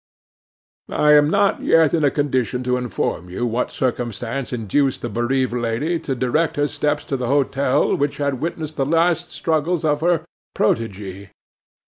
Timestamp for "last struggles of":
8.87-10.01